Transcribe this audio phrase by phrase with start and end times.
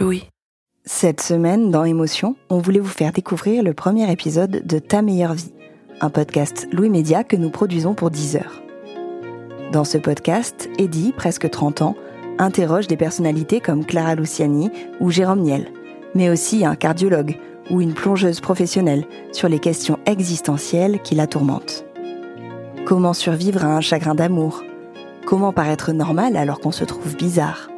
[0.00, 0.28] Louis.
[0.84, 5.34] Cette semaine, dans Émotion, on voulait vous faire découvrir le premier épisode de Ta meilleure
[5.34, 5.52] vie,
[6.00, 8.62] un podcast Louis Média que nous produisons pour 10 heures.
[9.72, 11.96] Dans ce podcast, Eddie, presque 30 ans,
[12.38, 15.72] interroge des personnalités comme Clara Luciani ou Jérôme Niel,
[16.14, 17.36] mais aussi un cardiologue
[17.68, 21.84] ou une plongeuse professionnelle sur les questions existentielles qui la tourmentent.
[22.86, 24.62] Comment survivre à un chagrin d'amour?
[25.26, 27.68] Comment paraître normal alors qu'on se trouve bizarre?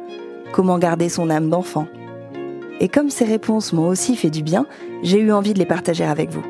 [0.53, 1.87] Comment garder son âme d'enfant?
[2.79, 4.65] Et comme ces réponses m'ont aussi fait du bien,
[5.03, 6.43] j'ai eu envie de les partager avec vous.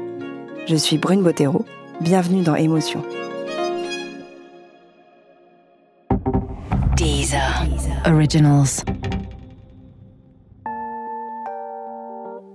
[0.67, 1.65] Je suis Brune Bottero,
[1.99, 3.03] bienvenue dans Émotion.
[6.95, 7.65] Deezer.
[8.05, 8.83] Originals.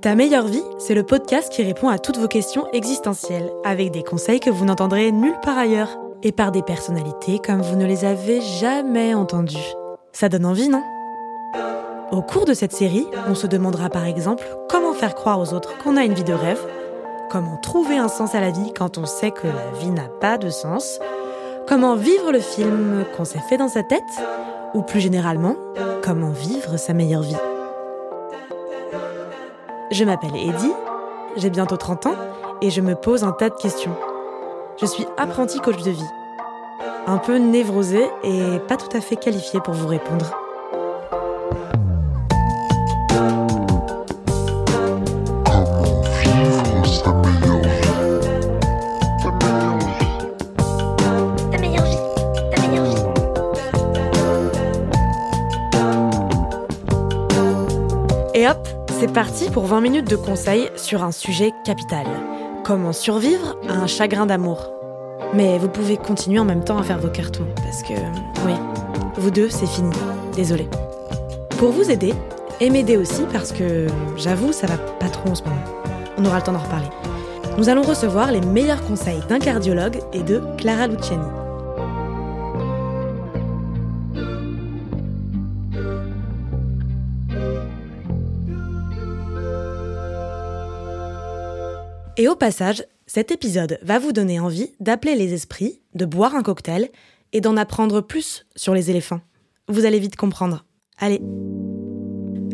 [0.02, 4.05] Ta meilleure vie, c'est le podcast qui répond à toutes vos questions existentielles, avec des
[4.05, 8.05] conseils que vous n'entendrez nulle part ailleurs, et par des personnalités comme vous ne les
[8.05, 9.74] avez jamais entendues.
[10.12, 10.83] Ça donne envie, non?
[12.12, 15.77] Au cours de cette série, on se demandera par exemple comment faire croire aux autres
[15.78, 16.65] qu'on a une vie de rêve,
[17.30, 20.38] comment trouver un sens à la vie quand on sait que la vie n'a pas
[20.38, 21.01] de sens,
[21.66, 24.02] comment vivre le film qu'on s'est fait dans sa tête,
[24.73, 25.57] ou plus généralement,
[26.04, 27.37] comment vivre sa meilleure vie.
[29.90, 30.74] Je m'appelle Eddie,
[31.37, 32.16] j'ai bientôt 30 ans
[32.62, 33.96] et je me pose un tas de questions.
[34.80, 36.10] Je suis apprenti coach de vie.
[37.09, 40.46] Un peu névrosée et pas tout à fait qualifiée pour vous répondre.
[58.99, 62.07] C'est parti pour 20 minutes de conseils sur un sujet capital.
[62.65, 64.71] Comment survivre à un chagrin d'amour?
[65.34, 67.93] Mais vous pouvez continuer en même temps à faire vos cartons, parce que,
[68.47, 68.55] oui,
[69.17, 69.91] vous deux, c'est fini.
[70.34, 70.67] Désolé.
[71.59, 72.15] Pour vous aider,
[72.61, 73.87] et m'aider aussi, parce que,
[74.17, 75.56] j'avoue, ça va pas trop en ce moment.
[76.17, 76.89] On aura le temps d'en reparler.
[77.59, 81.27] Nous allons recevoir les meilleurs conseils d'un cardiologue et de Clara Luciani.
[92.19, 96.43] Et au passage, cet épisode va vous donner envie d'appeler les esprits, de boire un
[96.43, 96.88] cocktail
[97.34, 99.21] et d'en apprendre plus sur les éléphants.
[99.69, 100.65] Vous allez vite comprendre.
[100.99, 101.21] Allez.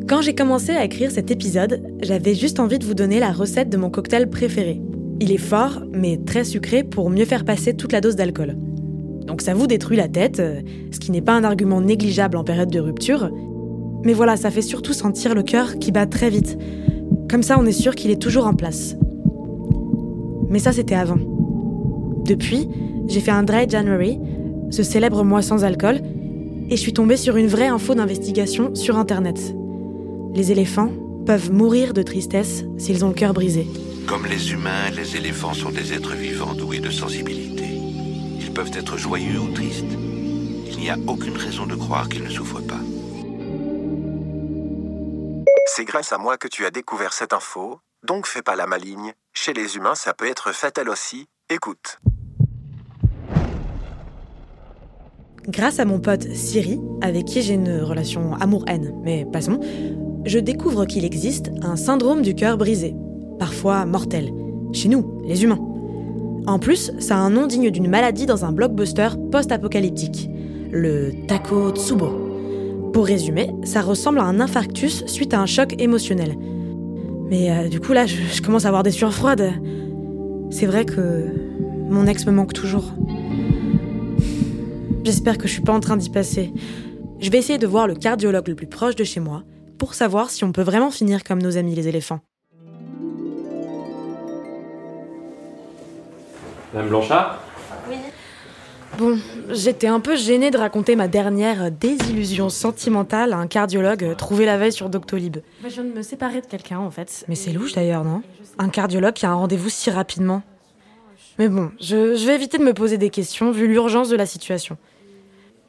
[0.08, 3.68] Quand j'ai commencé à écrire cet épisode, j'avais juste envie de vous donner la recette
[3.68, 4.82] de mon cocktail préféré.
[5.20, 8.56] Il est fort, mais très sucré pour mieux faire passer toute la dose d'alcool.
[9.26, 12.42] Donc ça vous détruit la tête, euh, ce qui n'est pas un argument négligeable en
[12.42, 13.30] période de rupture.
[14.04, 16.58] Mais voilà, ça fait surtout sentir le cœur qui bat très vite.
[17.30, 18.96] Comme ça, on est sûr qu'il est toujours en place.
[20.52, 21.18] Mais ça, c'était avant.
[22.24, 22.68] Depuis,
[23.08, 24.20] j'ai fait un Dry January,
[24.70, 26.00] ce célèbre mois sans alcool,
[26.68, 29.54] et je suis tombée sur une vraie info d'investigation sur Internet.
[30.34, 30.92] Les éléphants
[31.24, 33.66] peuvent mourir de tristesse s'ils ont le cœur brisé.
[34.06, 37.64] Comme les humains, les éléphants sont des êtres vivants doués de sensibilité.
[38.38, 39.96] Ils peuvent être joyeux ou tristes.
[40.70, 42.80] Il n'y a aucune raison de croire qu'ils ne souffrent pas.
[45.74, 49.12] C'est grâce à moi que tu as découvert cette info, donc fais pas la maligne.
[49.32, 51.26] Chez les humains, ça peut être fatal aussi.
[51.48, 51.98] Écoute.
[55.48, 59.58] Grâce à mon pote Siri, avec qui j'ai une relation amour-haine, mais passons,
[60.24, 62.94] je découvre qu'il existe un syndrome du cœur brisé,
[63.40, 64.32] parfois mortel,
[64.72, 65.58] chez nous, les humains.
[66.46, 70.28] En plus, ça a un nom digne d'une maladie dans un blockbuster post-apocalyptique,
[70.70, 72.90] le Takotsubo.
[72.92, 76.36] Pour résumer, ça ressemble à un infarctus suite à un choc émotionnel.
[77.28, 79.52] Mais euh, du coup là, je, je commence à avoir des sueurs froides.
[80.50, 81.26] C'est vrai que
[81.88, 82.92] mon ex me manque toujours.
[85.04, 86.52] J'espère que je suis pas en train d'y passer.
[87.20, 89.42] Je vais essayer de voir le cardiologue le plus proche de chez moi
[89.78, 92.20] pour savoir si on peut vraiment finir comme nos amis les éléphants.
[96.72, 97.40] Madame Blanchard?
[98.98, 99.18] Bon,
[99.50, 104.58] j'étais un peu gênée de raconter ma dernière désillusion sentimentale à un cardiologue trouvé la
[104.58, 105.38] veille sur Doctolib.
[105.64, 107.24] Je viens de me séparer de quelqu'un en fait.
[107.26, 108.22] Mais c'est louche d'ailleurs, non
[108.58, 110.42] Un cardiologue qui a un rendez-vous si rapidement.
[111.38, 114.26] Mais bon, je, je vais éviter de me poser des questions vu l'urgence de la
[114.26, 114.76] situation.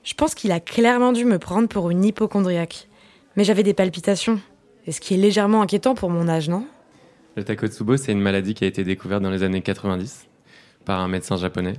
[0.04, 2.90] Je pense qu'il a clairement dû me prendre pour une hypochondriaque.
[3.38, 4.42] Mais j'avais des palpitations.
[4.86, 6.66] Et ce qui est légèrement inquiétant pour mon âge, non?
[7.38, 10.28] Le Takotsubo, c'est une maladie qui a été découverte dans les années 90
[10.84, 11.76] par un médecin japonais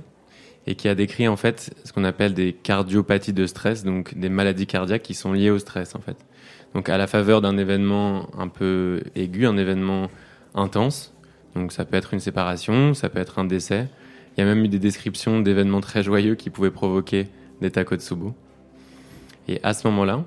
[0.67, 4.29] et qui a décrit en fait ce qu'on appelle des cardiopathies de stress, donc des
[4.29, 6.17] maladies cardiaques qui sont liées au stress en fait.
[6.73, 10.09] Donc à la faveur d'un événement un peu aigu, un événement
[10.55, 11.13] intense,
[11.55, 13.87] donc ça peut être une séparation, ça peut être un décès.
[14.35, 17.27] Il y a même eu des descriptions d'événements très joyeux qui pouvaient provoquer
[17.61, 18.33] des Takotsubo.
[19.47, 20.23] Et à ce moment-là,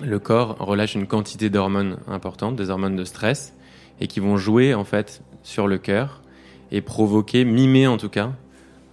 [0.00, 3.54] le corps relâche une quantité d'hormones importantes, des hormones de stress,
[4.00, 6.22] et qui vont jouer en fait sur le cœur
[6.70, 8.32] et provoquer, mimer en tout cas,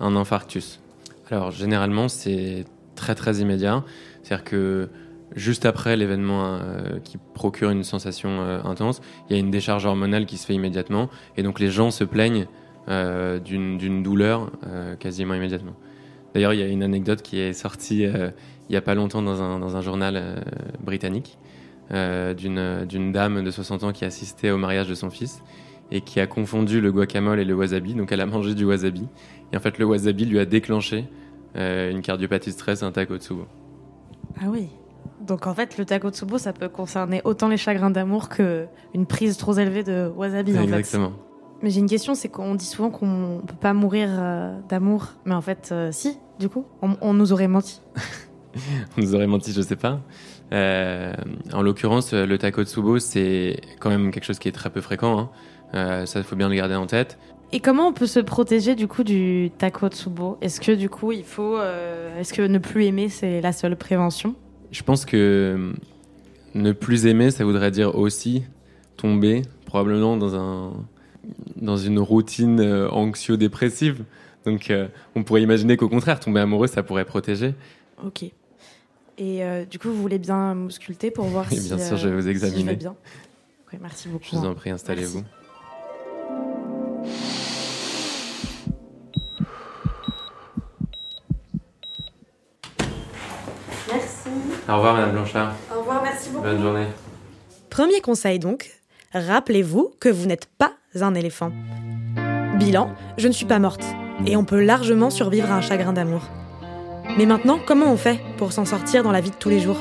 [0.02, 0.80] un infarctus.
[1.30, 2.66] Alors généralement c'est
[2.96, 3.84] très très immédiat,
[4.22, 4.90] c'est-à-dire que
[5.36, 9.86] juste après l'événement euh, qui procure une sensation euh, intense, il y a une décharge
[9.86, 12.48] hormonale qui se fait immédiatement, et donc les gens se plaignent
[12.90, 14.52] euh, d'une douleur
[15.00, 15.74] quasiment immédiatement.
[16.34, 19.42] D'ailleurs, il y a une anecdote qui est sortie il n'y a pas longtemps dans
[19.42, 20.44] un, dans un journal
[20.82, 21.38] britannique
[21.90, 25.42] d'une dame de 60 ans qui assistait au mariage de son fils
[25.92, 27.94] et qui a confondu le guacamole et le wasabi.
[27.94, 29.08] Donc elle a mangé du wasabi.
[29.52, 31.06] Et en fait, le wasabi lui a déclenché
[31.58, 33.46] euh, une cardiopathie stress, un takotsubo.
[34.40, 34.68] Ah oui.
[35.28, 38.66] Donc en fait, le takotsubo, ça peut concerner autant les chagrins d'amour que
[38.96, 40.54] une prise trop élevée de wasabi.
[40.54, 40.64] En fait.
[40.64, 41.12] Exactement.
[41.62, 45.36] Mais j'ai une question, c'est qu'on dit souvent qu'on peut pas mourir euh, d'amour, mais
[45.36, 47.82] en fait, euh, si, du coup, on, on nous aurait menti.
[48.98, 50.02] On nous aurait menti, je sais pas.
[50.52, 55.18] En l'occurrence, le takotsubo, c'est quand même quelque chose qui est très peu fréquent.
[55.18, 55.30] hein.
[55.74, 57.18] Euh, ça, il faut bien le garder en tête.
[57.54, 60.38] Et comment on peut se protéger du coup du takotsubo?
[60.42, 63.76] Est-ce que du coup, il faut, euh, est-ce que ne plus aimer, c'est la seule
[63.76, 64.36] prévention?
[64.72, 65.76] Je pense que hum,
[66.56, 68.44] ne plus aimer, ça voudrait dire aussi
[68.96, 70.72] tomber probablement dans un
[71.56, 74.04] dans une routine euh, anxio-dépressive.
[74.46, 77.54] Donc, euh, on pourrait imaginer qu'au contraire, tomber amoureux, ça pourrait protéger.
[78.04, 78.24] Ok.
[79.18, 81.68] Et du coup, vous voulez bien m'ausculter pour voir Oui, si.
[81.68, 82.72] bien sûr, je vais vous si examiner.
[82.72, 82.96] vais bien?
[83.72, 84.26] Ok, merci beaucoup.
[84.32, 85.22] Je vous en prie, installez-vous.
[94.72, 95.52] Au revoir, Madame Blanchard.
[95.76, 96.46] Au revoir, merci beaucoup.
[96.46, 96.88] Bonne journée.
[97.70, 98.72] Premier conseil donc,
[99.14, 100.72] rappelez-vous que vous n'êtes pas
[101.02, 101.52] un éléphant.
[102.58, 103.84] Bilan, je ne suis pas morte,
[104.26, 106.22] et on peut largement survivre à un chagrin d'amour.
[107.18, 109.78] Mais maintenant, comment on fait pour s'en sortir dans la vie de tous les jours?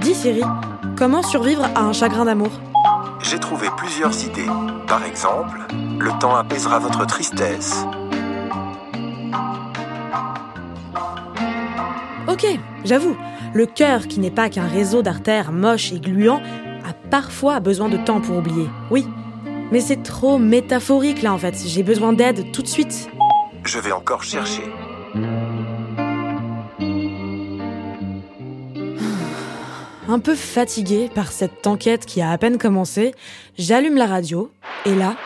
[0.00, 0.42] Dis Siri,
[0.96, 2.50] comment survivre à un chagrin d'amour?
[3.22, 4.46] J'ai trouvé plusieurs idées.
[4.86, 5.58] Par exemple,
[5.98, 7.84] le temps apaisera votre tristesse.
[12.28, 12.46] Ok,
[12.84, 13.16] j'avoue,
[13.54, 16.42] le cœur qui n'est pas qu'un réseau d'artères moche et gluant
[16.86, 18.68] a parfois besoin de temps pour oublier.
[18.90, 19.06] Oui,
[19.72, 23.08] mais c'est trop métaphorique là en fait, j'ai besoin d'aide tout de suite.
[23.64, 24.60] Je vais encore chercher.
[30.06, 33.14] Un peu fatiguée par cette enquête qui a à peine commencé,
[33.56, 34.50] j'allume la radio
[34.84, 35.16] et là,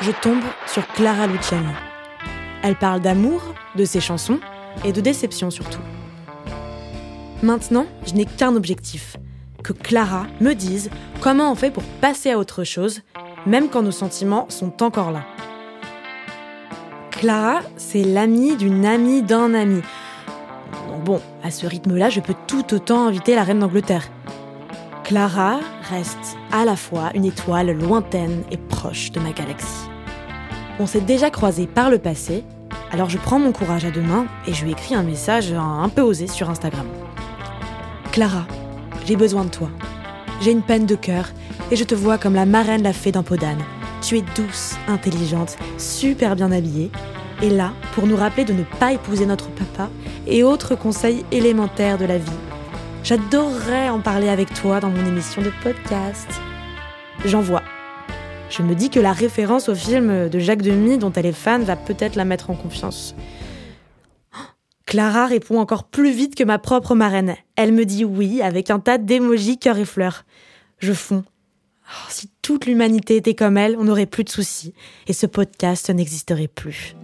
[0.00, 1.64] je tombe sur Clara Luciani.
[2.64, 4.40] Elle parle d'amour, de ses chansons
[4.84, 5.78] et de déception surtout.
[7.44, 9.18] Maintenant, je n'ai qu'un objectif
[9.62, 10.88] que Clara me dise
[11.20, 13.02] comment on fait pour passer à autre chose,
[13.44, 15.26] même quand nos sentiments sont encore là.
[17.10, 19.82] Clara, c'est l'amie d'une amie d'un ami.
[21.04, 24.08] Bon, à ce rythme-là, je peux tout autant inviter la reine d'Angleterre.
[25.02, 25.60] Clara
[25.90, 29.90] reste à la fois une étoile lointaine et proche de ma galaxie.
[30.80, 32.42] On s'est déjà croisés par le passé,
[32.90, 35.90] alors je prends mon courage à deux mains et je lui écris un message un
[35.90, 36.86] peu osé sur Instagram.
[38.14, 38.46] Clara,
[39.06, 39.68] j'ai besoin de toi.
[40.40, 41.30] J'ai une peine de cœur
[41.72, 43.64] et je te vois comme la marraine la fée d'un pot d'âne.
[44.02, 46.92] Tu es douce, intelligente, super bien habillée.
[47.42, 49.90] Et là, pour nous rappeler de ne pas épouser notre papa
[50.28, 52.30] et autres conseils élémentaires de la vie.
[53.02, 56.28] J'adorerais en parler avec toi dans mon émission de podcast.
[57.24, 57.64] J'envoie.
[58.48, 61.64] Je me dis que la référence au film de Jacques Demy dont elle est fan
[61.64, 63.16] va peut-être la mettre en confiance.
[64.94, 67.34] Clara répond encore plus vite que ma propre marraine.
[67.56, 70.24] Elle me dit oui avec un tas d'émojis cœur et fleurs.
[70.78, 71.24] Je fonds.
[71.88, 74.72] Oh, si toute l'humanité était comme elle, on n'aurait plus de soucis
[75.08, 76.94] et ce podcast n'existerait plus.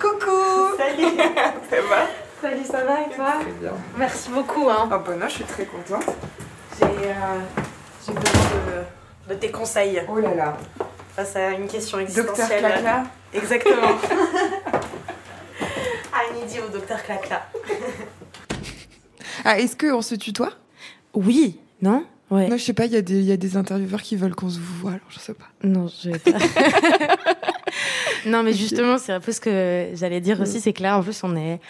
[0.00, 1.16] Coucou Salut
[1.70, 2.08] Ça va?
[2.42, 3.34] Salut, ça va et toi?
[3.42, 3.74] Très bien.
[3.96, 4.68] Merci beaucoup.
[4.68, 4.88] Hein.
[4.90, 6.16] Ah bah non, je suis très contente.
[6.80, 8.20] J'ai euh, besoin
[9.28, 10.56] de, de tes conseils Oh là là.
[11.16, 12.60] Face à une question Docteur existentielle.
[12.60, 13.04] Clacla
[13.34, 13.98] Exactement.
[16.14, 17.46] I need you, docteur Clacla.
[19.44, 20.52] Ah, est-ce qu'on se tutoie?
[21.14, 22.04] Oui, non?
[22.30, 22.48] Ouais.
[22.48, 24.34] Non, je sais pas, il y, a des- il y a des intervieweurs qui veulent
[24.34, 25.44] qu'on se voit, alors je sais pas.
[25.62, 26.30] Non, je vais pas.
[28.26, 31.02] non, mais justement, c'est un peu ce que j'allais dire aussi, c'est que là, en
[31.02, 31.60] plus, on est,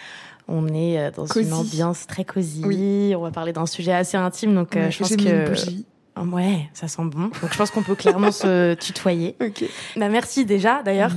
[0.47, 1.45] on est euh, dans Cosy.
[1.47, 2.63] une ambiance très cosy.
[2.65, 3.13] Oui.
[3.15, 5.43] On va parler d'un sujet assez intime, donc euh, Ouais, je pense J'ai mis une
[5.43, 5.49] que.
[5.49, 5.85] bougie.
[6.25, 7.23] Ouais, ça sent bon.
[7.41, 9.35] Donc je pense qu'on peut clairement se tutoyer.
[9.41, 9.63] Ok.
[9.95, 11.11] Bah, merci déjà d'ailleurs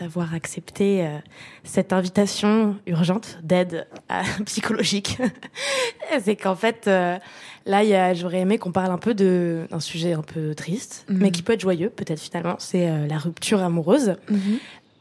[0.00, 1.18] d'avoir accepté euh,
[1.64, 5.18] cette invitation urgente d'aide à- psychologique.
[6.22, 7.18] C'est qu'en fait, euh,
[7.66, 11.18] là, j'aurais aimé qu'on parle un peu de- d'un sujet un peu triste, Mhm.
[11.18, 12.56] mais qui peut être joyeux peut-être finalement.
[12.58, 14.16] C'est euh, la rupture amoureuse.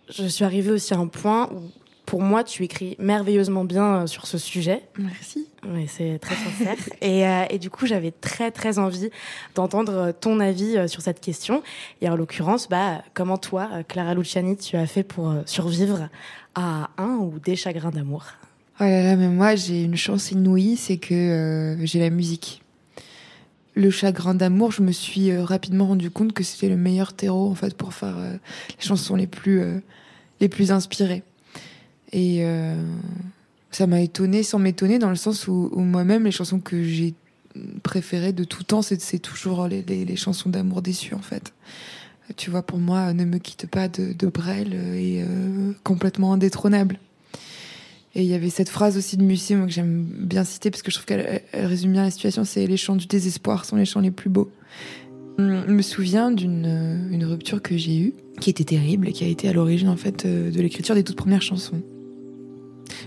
[0.09, 1.61] Je suis arrivée aussi à un point où,
[2.05, 4.83] pour moi, tu écris merveilleusement bien euh, sur ce sujet.
[4.99, 5.47] Merci.
[5.67, 6.75] Oui, c'est très sincère.
[7.01, 9.09] et, euh, et du coup, j'avais très très envie
[9.55, 11.63] d'entendre euh, ton avis euh, sur cette question.
[12.01, 16.09] Et en l'occurrence, bah, comment toi, Clara Luciani, tu as fait pour survivre
[16.53, 18.25] à un ou des chagrins d'amour?
[18.79, 22.61] Oh là là, mais moi j'ai une chance inouïe, c'est que j'ai la musique.
[23.73, 27.55] Le chagrin d'amour, je me suis rapidement rendu compte que c'était le meilleur terreau en
[27.55, 29.81] fait pour faire les chansons les plus
[30.41, 31.23] les plus inspirées.
[32.11, 32.45] Et
[33.75, 37.13] ça m'a étonnée sans m'étonner dans le sens où, moi-même les chansons que j'ai
[37.83, 41.53] préférées de tout temps, c'est toujours les, les, chansons d'amour déçues en fait.
[42.37, 46.31] Tu vois, pour moi, Ne me quitte pas de, de Brel euh, est euh, complètement
[46.33, 46.99] indétrônable.
[48.15, 50.89] Et il y avait cette phrase aussi de Musset, que j'aime bien citer, parce que
[50.89, 53.75] je trouve qu'elle elle- elle résume bien la situation, c'est les chants du désespoir sont
[53.75, 54.49] les chants les plus beaux.
[55.37, 59.27] Je me souviens d'une euh, rupture que j'ai eue, qui était terrible et qui a
[59.27, 61.81] été à l'origine en fait de l'écriture des toutes premières chansons.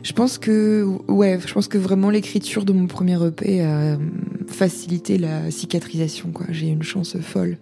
[0.02, 4.10] Je pense que ouais, je pense que vraiment l'écriture de mon premier EP a hum,
[4.46, 6.46] facilité la cicatrisation quoi.
[6.50, 7.58] J'ai une chance folle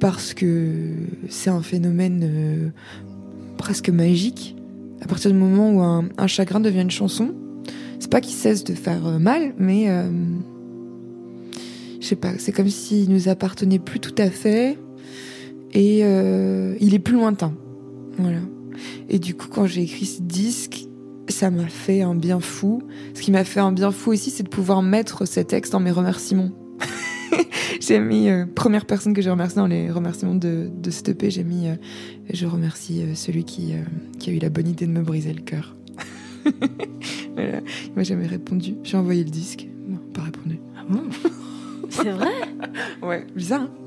[0.00, 0.92] parce que
[1.28, 2.68] c'est un phénomène euh,
[3.56, 4.56] presque magique.
[5.00, 7.34] À partir du moment où un, chagrin devient une chanson,
[7.98, 10.10] c'est pas qu'il cesse de faire euh, mal, mais euh,
[12.00, 14.78] je sais pas, c'est comme s'il nous appartenait plus tout à fait
[15.72, 17.52] et euh, il est plus lointain.
[19.08, 20.85] Et du coup, quand j'ai écrit ce disque,
[21.36, 22.82] ça m'a fait un bien fou.
[23.14, 25.80] Ce qui m'a fait un bien fou aussi, c'est de pouvoir mettre ces textes dans
[25.80, 26.50] mes remerciements.
[27.80, 31.30] j'ai mis euh, première personne que j'ai remerciée dans les remerciements de, de cet EP,
[31.30, 31.74] j'ai mis euh,
[32.32, 33.74] je remercie euh, celui qui,
[34.18, 35.76] qui a eu la bonne idée de me briser le cœur.
[37.34, 37.60] voilà.
[37.86, 38.76] Il m'a jamais répondu.
[38.82, 39.68] J'ai envoyé le disque.
[39.86, 40.58] Non, pas répondu.
[40.78, 41.02] Ah bon?
[41.90, 42.32] C'est vrai?
[43.02, 43.62] Ouais, bizarre.
[43.62, 43.85] Hein?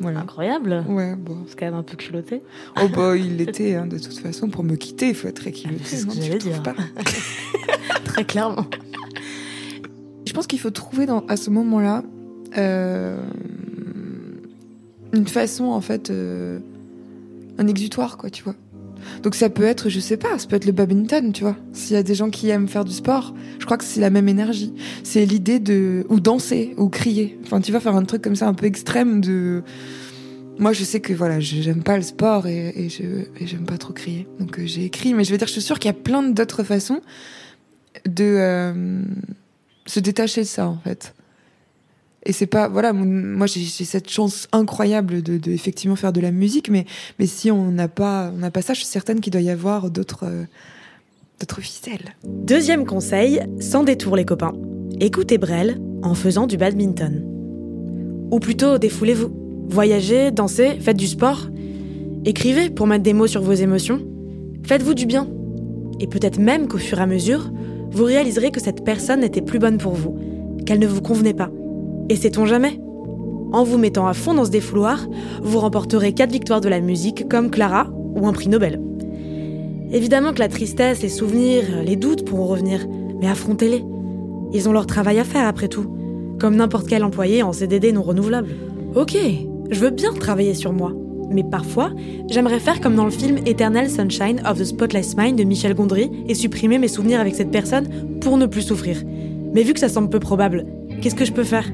[0.00, 0.20] Voilà.
[0.20, 0.84] Incroyable.
[0.88, 1.38] Ouais, bon.
[1.46, 2.42] C'est quand même un peu culotté.
[2.80, 5.84] Oh bah il l'était hein, de toute façon pour me quitter, il faut être équilibré.
[5.84, 6.62] C'est ce que j'allais dire.
[6.62, 6.74] pas
[8.04, 8.66] Très clairement.
[10.26, 12.02] Je pense qu'il faut trouver dans, à ce moment-là
[12.58, 13.16] euh,
[15.12, 16.58] une façon, en fait, euh,
[17.58, 18.54] un exutoire, quoi, tu vois.
[19.22, 21.56] Donc ça peut être, je sais pas, ça peut être le badminton, tu vois.
[21.72, 24.10] S'il y a des gens qui aiment faire du sport, je crois que c'est la
[24.10, 24.74] même énergie.
[25.02, 27.38] C'est l'idée de ou danser ou crier.
[27.44, 29.62] Enfin, tu vas faire un truc comme ça un peu extrême de.
[30.58, 33.02] Moi, je sais que voilà, j'aime pas le sport et, et je
[33.40, 34.28] et j'aime pas trop crier.
[34.38, 36.22] Donc euh, j'ai écrit, mais je veux dire, je suis sûre qu'il y a plein
[36.22, 37.00] d'autres façons
[38.06, 39.02] de euh,
[39.86, 41.14] se détacher de ça en fait.
[42.26, 46.30] Et c'est pas voilà, moi j'ai cette chance incroyable de, de effectivement faire de la
[46.30, 46.86] musique, mais
[47.18, 49.50] mais si on n'a pas on n'a pas ça, je suis certaine qu'il doit y
[49.50, 50.44] avoir d'autres euh,
[51.40, 52.14] d'autres ficelles.
[52.24, 54.52] Deuxième conseil, sans détour les copains.
[55.00, 57.24] Écoutez Brel en faisant du badminton.
[58.30, 59.30] Ou plutôt défoulez-vous.
[59.68, 61.48] Voyagez, dansez, faites du sport.
[62.24, 64.00] Écrivez pour mettre des mots sur vos émotions.
[64.66, 65.28] Faites-vous du bien.
[66.00, 67.50] Et peut-être même qu'au fur et à mesure,
[67.90, 70.18] vous réaliserez que cette personne n'était plus bonne pour vous,
[70.64, 71.50] qu'elle ne vous convenait pas.
[72.08, 72.80] Et sait-on jamais?
[73.52, 75.06] En vous mettant à fond dans ce défouloir,
[75.42, 78.80] vous remporterez quatre victoires de la musique comme Clara ou un prix Nobel.
[79.92, 82.86] Évidemment que la tristesse, les souvenirs, les doutes pourront revenir,
[83.20, 83.84] mais affrontez-les.
[84.52, 85.86] Ils ont leur travail à faire après tout,
[86.40, 88.50] comme n'importe quel employé en CDD non renouvelable.
[88.96, 89.16] Ok,
[89.70, 90.92] je veux bien travailler sur moi,
[91.30, 91.90] mais parfois,
[92.28, 96.10] j'aimerais faire comme dans le film Eternal Sunshine of the Spotless Mind de Michel Gondry
[96.28, 97.88] et supprimer mes souvenirs avec cette personne
[98.20, 99.02] pour ne plus souffrir.
[99.54, 100.66] Mais vu que ça semble peu probable,
[101.00, 101.70] qu'est-ce que je peux faire?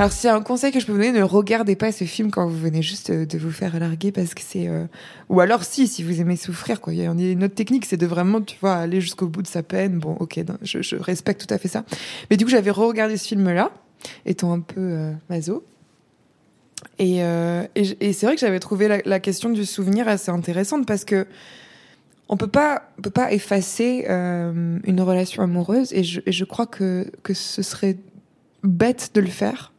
[0.00, 2.30] Alors s'il y un conseil que je peux vous donner, ne regardez pas ce film
[2.30, 4.86] quand vous venez juste euh, de vous faire larguer parce que c'est euh,
[5.28, 6.94] ou alors si si vous aimez souffrir quoi.
[6.94, 9.46] Il y a une autre technique, c'est de vraiment tu vois aller jusqu'au bout de
[9.46, 9.98] sa peine.
[9.98, 11.84] Bon ok, je, respecte tout à fait ça.
[12.30, 13.72] Mais du coup j'avais re-regardé ce film là,
[14.24, 15.66] étant un peu euh, maso.
[16.98, 20.86] Et, euh, et c'est vrai que j'avais trouvé la, la question du souvenir assez intéressante
[20.86, 21.26] parce que
[22.30, 26.46] on peut pas on peut pas effacer euh, une relation amoureuse et je, et je
[26.46, 27.98] crois que que ce serait
[28.62, 29.74] bête de le faire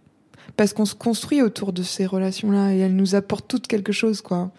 [0.58, 4.22] parce qu'on se construit autour de ces relations-là et elles nous apportent toutes quelque chose,
[4.22, 4.51] quoi.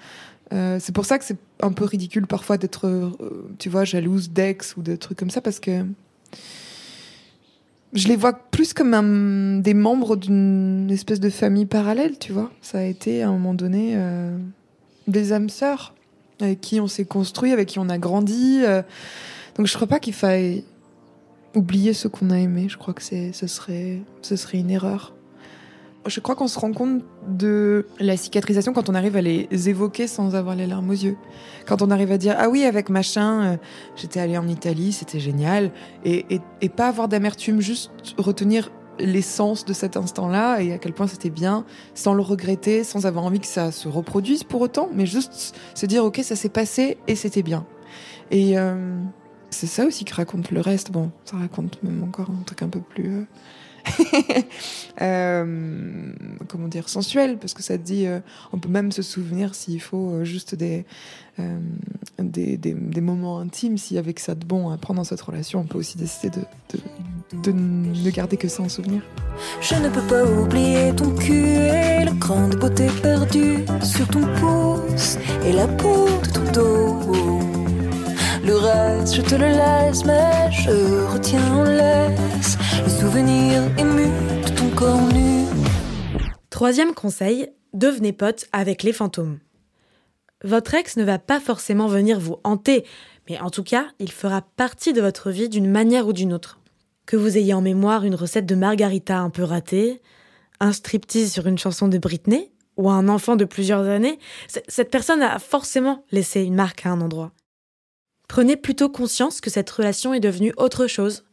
[0.52, 3.11] Euh, c'est pour ça que c'est un peu ridicule parfois d'être, euh,
[3.58, 5.84] tu vois, jalouse d'ex ou de trucs comme ça parce que
[7.94, 12.50] je les vois plus comme des membres d'une espèce de famille parallèle, tu vois.
[12.61, 14.37] Ça a été à un moment donné euh,
[15.06, 15.94] des âmes sœurs
[16.40, 18.62] avec qui on s'est construit, avec qui on a grandi.
[19.56, 20.64] donc je crois pas qu'il faille
[21.54, 22.66] oublier ce qu'on a aimé.
[22.68, 25.14] Je crois que ce serait, ce serait une erreur.
[26.06, 30.06] Je crois qu'on se rend compte de la cicatrisation quand on arrive à les évoquer
[30.06, 31.16] sans avoir les larmes aux yeux.
[31.66, 33.56] Quand on arrive à dire ah oui avec machin, euh,
[33.97, 35.71] j'étais allée en Italie, c'était génial,
[36.04, 36.26] et,
[36.61, 41.30] et, pas avoir d'amertume, juste retenir l'essence de cet instant-là et à quel point c'était
[41.30, 45.56] bien, sans le regretter, sans avoir envie que ça se reproduise pour autant, mais juste
[45.75, 47.66] se dire ok ça s'est passé et c'était bien.
[48.30, 48.97] Et euh,
[49.50, 50.90] c'est ça aussi que raconte le reste.
[50.90, 53.25] Bon, ça raconte même encore un truc un peu plus euh,
[55.00, 56.12] euh,
[56.48, 58.20] comment dire, sensuel, parce que ça dit, euh,
[58.52, 60.84] on peut même se souvenir s'il faut euh, juste des,
[61.40, 61.58] euh,
[62.18, 65.78] des, moments intimes, si avec ça de bon à prendre dans cette relation, on peut
[65.78, 66.30] aussi décider
[67.42, 69.02] de, ne garder que ça en souvenir.
[69.60, 74.26] Je ne peux pas oublier ton cul et le cran de beauté perdu sur ton
[74.38, 76.98] pouce et la peau de ton dos.
[78.44, 81.70] Le reste, je te le laisse, mais je retiens en le
[83.12, 84.07] souvenir ému
[84.42, 85.45] de ton corps nu.
[86.49, 89.38] Troisième conseil, devenez pote avec les fantômes.
[90.45, 92.87] Votre ex ne va pas forcément venir vous hanter,
[93.28, 96.59] mais en tout cas, il fera partie de votre vie d'une manière ou d'une autre.
[97.04, 100.00] Que vous ayez en mémoire une recette de margarita un peu ratée,
[100.61, 104.19] un striptease sur une chanson de Britney, ou un enfant de plusieurs années,
[104.69, 107.33] cette personne a forcément laissé une marque à un endroit.
[108.26, 111.25] Prenez plutôt conscience que cette relation est devenue autre chose.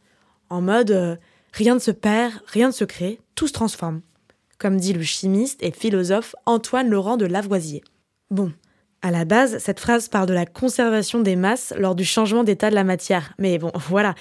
[0.49, 1.15] En mode euh,
[1.53, 4.01] rien ne se perd, rien ne se crée, tout se transforme.
[4.57, 7.83] Comme dit le chimiste et philosophe Antoine Laurent de Lavoisier.
[8.29, 8.51] Bon,
[9.01, 12.69] à la base, cette phrase parle de la conservation des masses lors du changement d'état
[12.69, 13.33] de la matière.
[13.39, 14.15] Mais bon, voilà,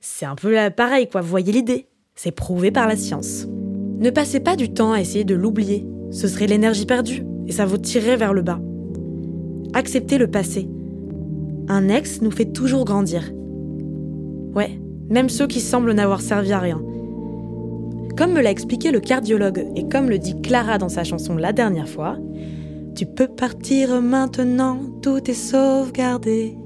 [0.00, 1.86] c'est un peu pareil, quoi, voyez l'idée.
[2.14, 3.46] C'est prouvé par la science.
[3.98, 5.86] Ne passez pas du temps à essayer de l'oublier.
[6.10, 8.60] Ce serait l'énergie perdue, et ça vous tirerait vers le bas.
[9.74, 10.68] Acceptez le passé,
[11.68, 13.32] un ex nous fait toujours grandir.
[14.54, 16.82] Ouais, même ceux qui semblent n'avoir servi à rien.
[18.16, 21.52] Comme me l'a expliqué le cardiologue et comme le dit Clara dans sa chanson la
[21.52, 22.16] dernière fois,
[22.94, 26.56] tu peux partir maintenant, tout est sauvegardé.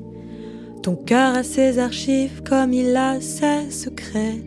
[0.82, 4.38] Ton cœur a ses archives comme il a ses secrets.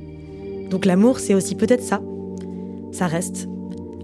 [0.70, 2.02] Donc l'amour, c'est aussi peut-être ça.
[2.92, 3.48] Ça reste.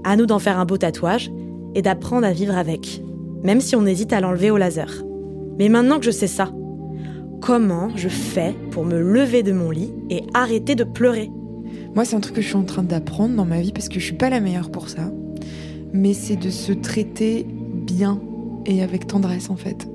[0.03, 1.31] À nous d'en faire un beau tatouage
[1.73, 3.01] et d'apprendre à vivre avec,
[3.43, 5.03] même si on hésite à l'enlever au laser.
[5.57, 6.51] Mais maintenant que je sais ça,
[7.41, 11.31] comment je fais pour me lever de mon lit et arrêter de pleurer
[11.95, 13.99] Moi, c'est un truc que je suis en train d'apprendre dans ma vie parce que
[13.99, 15.11] je suis pas la meilleure pour ça.
[15.93, 18.21] Mais c'est de se traiter bien
[18.65, 19.87] et avec tendresse en fait.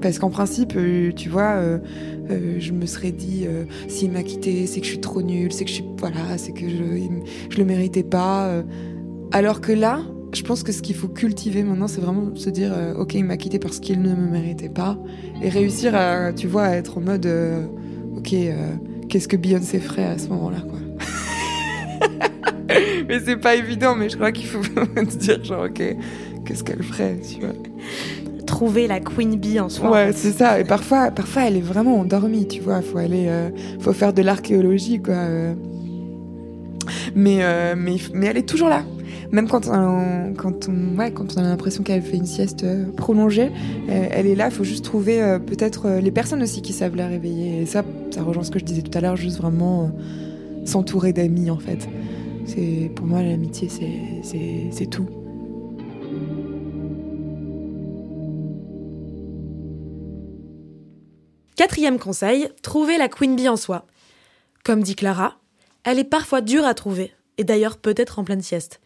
[0.00, 1.78] Parce qu'en principe, euh, tu vois, euh,
[2.30, 3.46] euh, je me serais dit,
[3.88, 6.52] s'il m'a quitté, c'est que je suis trop nulle, c'est que je suis, voilà, c'est
[6.52, 7.08] que je,
[7.50, 8.62] je le méritais pas.
[9.32, 10.00] Alors que là,
[10.32, 13.24] je pense que ce qu'il faut cultiver maintenant, c'est vraiment se dire, euh, ok, il
[13.24, 14.96] m'a quitté parce qu'il ne me méritait pas,
[15.42, 17.64] et réussir à, tu vois, à être en mode, euh,
[18.16, 18.74] ok, euh,
[19.08, 20.78] qu'est-ce que Beyoncé ferait à ce moment-là, quoi.
[23.08, 25.96] mais c'est pas évident, mais je crois qu'il faut se dire, genre, ok,
[26.44, 27.54] qu'est-ce qu'elle ferait, tu vois.
[28.46, 29.90] Trouver la queen bee en soi.
[29.90, 30.12] Ouais, en fait.
[30.12, 30.60] c'est ça.
[30.60, 32.82] Et parfois, parfois, elle est vraiment endormie, tu vois.
[32.82, 33.30] Faut aller,
[33.78, 35.14] faut faire de l'archéologie, quoi.
[37.14, 37.44] Mais,
[37.76, 38.82] mais, mais elle est toujours là.
[39.32, 42.90] Même quand on, quand on, ouais, quand on a l'impression qu'elle fait une sieste euh,
[42.90, 43.52] prolongée,
[43.88, 44.46] euh, elle est là.
[44.46, 47.62] Il faut juste trouver euh, peut-être les personnes aussi qui savent la réveiller.
[47.62, 49.92] Et ça, ça rejoint ce que je disais tout à l'heure, juste vraiment
[50.64, 51.88] s'entourer d'amis, en fait.
[52.44, 53.68] C'est pour moi l'amitié,
[54.22, 55.06] c'est tout.
[61.54, 63.86] Quatrième conseil, trouvez la queen bee en soi.
[64.64, 65.36] Comme dit Clara,
[65.84, 68.80] elle est parfois dure à trouver, et d'ailleurs peut-être en pleine sieste.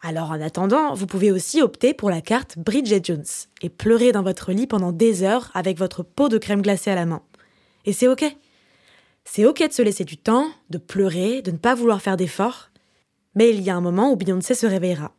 [0.00, 3.24] Alors en attendant, vous pouvez aussi opter pour la carte Bridget Jones
[3.62, 6.94] et pleurer dans votre lit pendant des heures avec votre pot de crème glacée à
[6.94, 7.22] la main.
[7.84, 8.24] Et c'est ok.
[9.24, 12.70] C'est ok de se laisser du temps, de pleurer, de ne pas vouloir faire d'efforts.
[13.34, 15.14] Mais il y a un moment où Beyoncé se réveillera.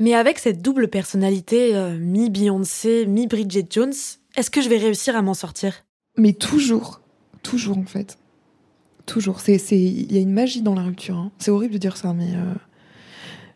[0.00, 3.92] Mais avec cette double personnalité, euh, mi-Beyoncé, mi-Bridget Jones,
[4.36, 5.84] est-ce que je vais réussir à m'en sortir?
[6.16, 7.00] Mais toujours,
[7.42, 8.18] toujours en fait.
[9.06, 9.40] Toujours.
[9.46, 11.16] Il y a une magie dans la rupture.
[11.16, 11.30] hein.
[11.38, 12.54] C'est horrible de dire ça, mais euh,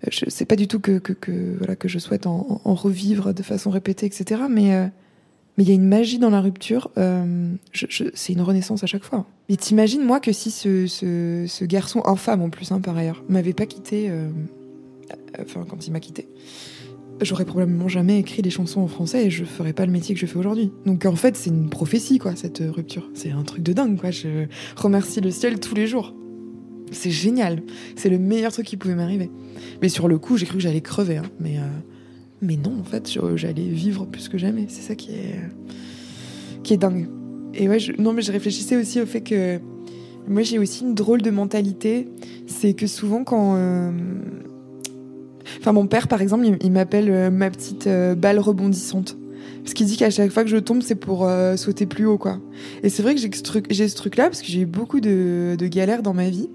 [0.07, 3.43] je sais pas du tout que, que, que, voilà, que je souhaite en, revivre de
[3.43, 4.43] façon répétée, etc.
[4.49, 4.87] Mais euh,
[5.57, 6.89] mais il y a une magie dans la rupture.
[6.99, 7.51] euh,
[8.15, 9.27] c'est une renaissance à chaque fois.
[9.49, 13.25] Et t'imagines moi que si ce, ce, ce garçon infâme en plus, hein, par ailleurs,
[13.29, 14.29] m'avait pas quitté, euh,
[15.41, 16.29] enfin quand il m'a quitté,
[17.23, 20.21] j'aurais probablement jamais écrit des chansons en français et je ferais pas le métier que
[20.21, 20.71] je fais aujourd'hui.
[20.87, 23.11] Donc en fait, c'est une prophétie, quoi, cette rupture.
[23.15, 24.13] C'est un truc de dingue, quoi.
[24.13, 26.15] Je remercie le ciel tous les jours.
[26.93, 27.63] C'est génial.
[27.97, 29.31] C'est le meilleur truc qui pouvait m'arriver.
[29.83, 31.25] Mais sur le coup, j'ai cru que j'allais crever, hein.
[31.41, 31.67] Mais, euh,
[32.41, 34.67] mais non, en fait, j'allais vivre plus que jamais.
[34.69, 35.41] C'est ça qui est,
[36.63, 37.09] qui est dingue.
[37.55, 39.59] Et ouais, je, non, mais je réfléchissais aussi au fait que
[40.27, 42.09] moi, j'ai aussi une drôle de mentalité.
[42.47, 43.91] C'est que souvent, quand, euh,
[45.61, 49.18] Enfin, mon père, par exemple, il, m'appelle euh, ma petite balle rebondissante.
[49.69, 52.17] Parce qu'il dit qu'à chaque fois que je tombe, c'est pour euh, sauter plus haut,
[52.17, 52.39] quoi.
[52.83, 56.03] Et c'est vrai que j'ai ce truc- truc-là, parce que j'ai eu beaucoup de, galères
[56.03, 56.49] dans ma vie.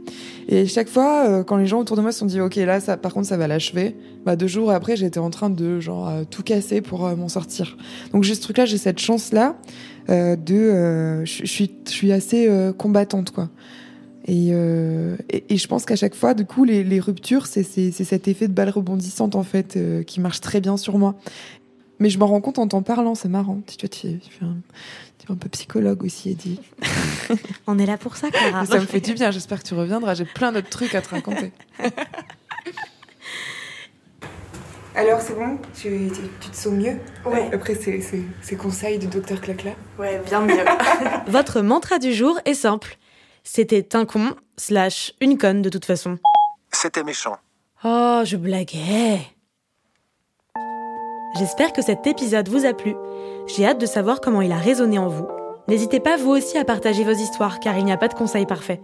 [0.48, 2.80] Et chaque fois, euh, quand les gens autour de moi se sont dit, ok, là,
[2.98, 3.96] par contre, ça va l'achever,
[4.26, 7.78] bah, deux jours après, j'étais en train de, genre, euh, tout casser pour m'en sortir.
[8.14, 9.58] Donc, j'ai ce truc-là, j'ai cette chance-là
[10.10, 11.24] de.
[11.24, 11.46] je
[11.86, 12.50] suis, assez
[12.80, 13.50] combattante, quoi.
[14.26, 14.54] Et,
[15.50, 18.70] et, je pense qu'à chaque fois, du coup, les, ruptures, c'est cet effet de balle
[18.70, 21.16] rebondissante, en fait, qui marche très bien sur moi.
[22.04, 23.62] Mais je m'en rends compte en t'en parlant, c'est marrant.
[23.66, 24.20] Tu es
[25.30, 26.60] un peu psychologue aussi, Eddie.
[27.68, 28.66] On est là pour ça, Clara.
[28.66, 30.14] Ça me fait du bien, j'espère que tu reviendras.
[30.14, 31.54] J'ai plein d'autres trucs à te raconter.
[34.96, 35.58] Alors, c'est bon?
[35.74, 36.12] Tu,
[36.42, 37.00] tu, te sens mieux?
[37.26, 37.50] Ouais.
[37.54, 39.72] Après ces, ces, ces conseils du docteur Clacla?
[39.98, 40.66] Ouais, bien mieux.
[41.28, 42.98] Votre mantra du jour est simple.
[43.46, 46.20] C'était un con slash une conne de toute façon.
[46.70, 47.38] C'était méchant.
[47.86, 49.22] Oh, je blaguais.
[51.36, 52.96] J'espère que cet épisode vous a plu.
[53.48, 55.28] J'ai hâte de savoir comment il a résonné en vous.
[55.68, 58.46] N'hésitez pas vous aussi à partager vos histoires car il n'y a pas de conseil
[58.46, 58.82] parfait.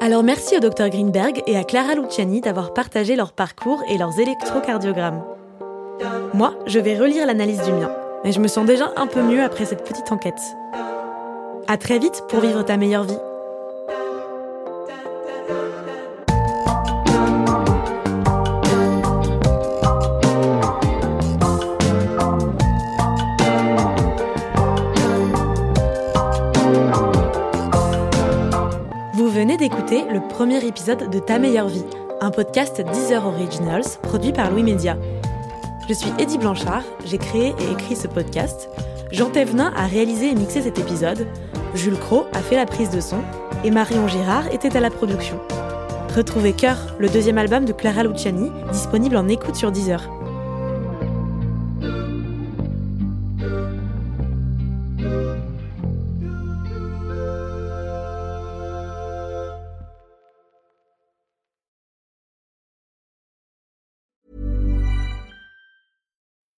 [0.00, 4.18] Alors merci au Dr Greenberg et à Clara Luciani d'avoir partagé leur parcours et leurs
[4.18, 5.22] électrocardiogrammes.
[6.32, 7.90] Moi, je vais relire l'analyse du mien,
[8.24, 10.40] mais je me sens déjà un peu mieux après cette petite enquête.
[11.68, 13.18] À très vite pour vivre ta meilleure vie.
[29.36, 31.84] Venez d'écouter le premier épisode de Ta meilleure vie,
[32.22, 34.96] un podcast Deezer Originals produit par Louis Média.
[35.86, 38.70] Je suis Eddie Blanchard, j'ai créé et écrit ce podcast.
[39.12, 41.26] Jean Thévenin a réalisé et mixé cet épisode.
[41.74, 43.18] Jules Cros a fait la prise de son
[43.62, 45.38] et Marion Girard était à la production.
[46.16, 50.08] Retrouvez Cœur, le deuxième album de Clara Luciani, disponible en écoute sur Deezer.